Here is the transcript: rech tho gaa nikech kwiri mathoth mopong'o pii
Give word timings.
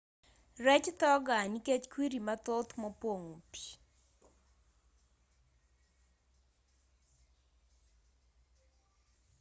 rech 0.65 0.87
tho 0.99 1.09
gaa 1.27 1.45
nikech 1.51 1.83
kwiri 1.91 2.19
mathoth 2.27 2.71
mopong'o 2.81 3.35
pii 3.49 3.71